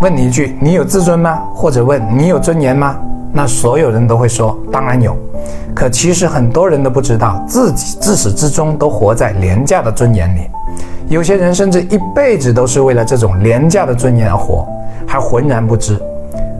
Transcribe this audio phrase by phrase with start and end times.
[0.00, 2.96] 问你一句：“你有自尊吗？”或者问你有尊严吗？
[3.32, 5.16] 那所有人都会说：“当然有。”
[5.74, 10.40] 可其实很多人都不知道，自己自始至终都活在廉价的尊严里。
[11.08, 14.66] 有些人甚至一辈子都是为了这种廉价的尊严而活，
[15.06, 16.00] 还浑然不知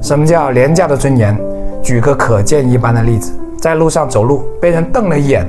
[0.00, 1.36] 什么叫廉价的尊严。
[1.82, 5.46] 举个可见一斑的例子，在路上走路被人瞪了一眼，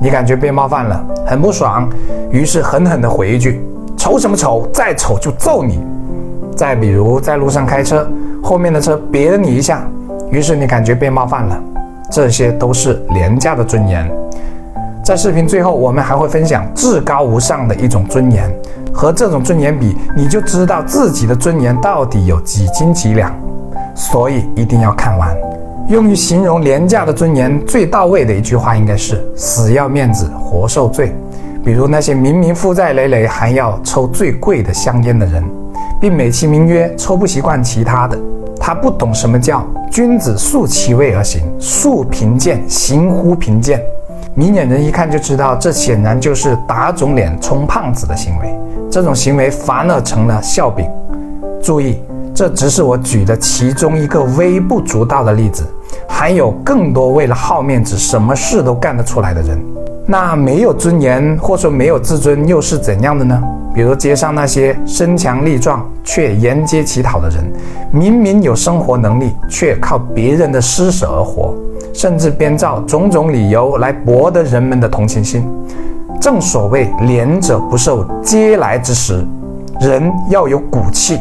[0.00, 1.88] 你感觉被冒犯了，很不爽，
[2.30, 3.64] 于是狠狠地回一句
[3.96, 4.68] ：“丑什么丑？
[4.72, 5.80] 再丑就揍你！”
[6.56, 8.08] 再比如在路上开车，
[8.42, 9.86] 后面的车别了你一下，
[10.30, 11.62] 于是你感觉被冒犯了，
[12.10, 14.10] 这些都是廉价的尊严。
[15.04, 18.50] 在视频最后，我们还会分享至高无上的一种尊严，
[18.90, 23.30] 和这种尊严比，你就知道自己的尊严到底有几斤几两。
[23.94, 25.36] 所以一定要看完。
[25.88, 31.14] 用于形容廉价的尊严最到位的一句话，应该是“死要面子活受罪”。
[31.64, 35.44] 比如那些明明负债累累，还要抽最贵的香烟的人。
[36.00, 38.18] 并美其名曰抽不习惯其他的，
[38.60, 43.80] 他不懂什么叫君子素其位而行，素贫贱行乎贫贱。
[44.34, 48.54] 明眼人一看就知道，这显然就是打肿脸充胖子的行为。
[48.90, 50.86] 这种行为反而成了笑柄。
[51.62, 51.98] 注意，
[52.34, 55.64] 这只是我举的其中一个微不足道的例子，
[56.06, 59.58] 还有更多为了好面子什么事都干得出来的人。
[60.08, 63.42] 那没有尊严或者说没有自尊又是怎样的呢？
[63.74, 67.44] 比如街上那些身强力壮却沿街乞讨的人，
[67.90, 71.54] 明明有生活能力，却靠别人的施舍而活，
[71.92, 75.44] 甚至编造种种理由来博得人们的同情心。
[76.20, 79.26] 正所谓廉者不受嗟来之食，
[79.80, 81.18] 人要有骨气。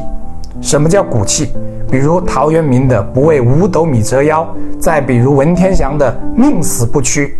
[0.61, 1.49] 什么叫骨气？
[1.91, 4.47] 比如陶渊明的“不为五斗米折腰”，
[4.79, 7.37] 再比如文天祥的“宁死不屈”。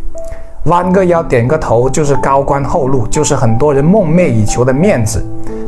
[0.65, 5.23] 弯个腰、点个头，就是高官厚禄，就是很多人梦寐以求的面子。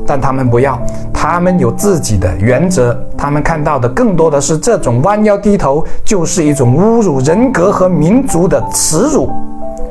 [0.07, 0.79] 但他们不要，
[1.13, 2.97] 他们有自己的原则。
[3.15, 9.29] 他们看到的更多的是这种弯腰低头，就是一种侮辱人格和民族的耻辱。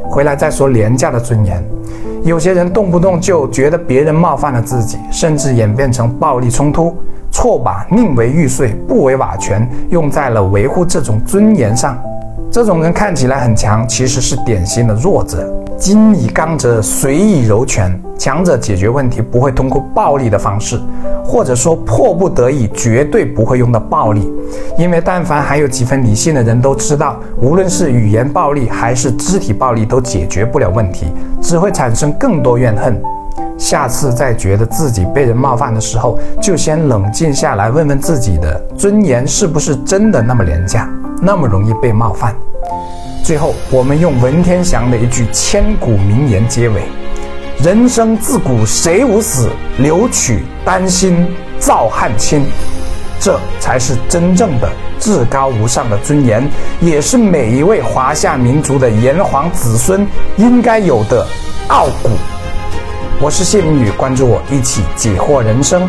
[0.09, 1.62] 回来再说廉价的尊严。
[2.25, 6.97] 有些人动不动就觉得别人冒犯了自己，甚至演变成暴力冲突，
[7.31, 11.97] 错把宁为玉碎不为瓦全用在了维护这种尊严上。
[12.56, 15.47] 这种人看起来很强，其实是典型的弱者。
[15.77, 20.81] 金以刚者水以柔拳，强者解决问题不会通过暴力的方式，
[21.22, 24.33] 或者说迫不得已绝对不会用到暴力，
[24.78, 31.09] 因为但凡还有几分理性的人都知道，无论是语言暴力还是肢体暴力都解决不了问题，
[31.43, 32.99] 只会产生更多怨恨。
[33.59, 40.89] 下次再觉得自己被人冒犯的时候，就先冷静下来，问问自己的尊严是不是真的那么廉价。
[41.21, 42.34] 那么容易被冒犯。
[43.25, 46.82] 最后，我们用文天祥的一句千古名言结尾
[47.62, 51.27] ：“人生自古谁无死，留取丹心
[51.59, 52.47] 照汗青。”
[53.19, 56.47] 这才是真正的至高无上的尊严，
[56.81, 60.06] 也是每一位华夏民族的炎黄子孙
[60.37, 61.27] 应该有的
[61.69, 62.10] 傲骨。
[63.19, 65.88] 我是谢明宇，关注我，一起解惑人生。